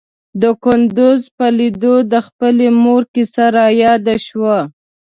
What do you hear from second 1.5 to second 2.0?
ليدو